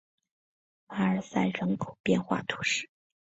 [0.87, 2.89] 马尔赛人口变化图示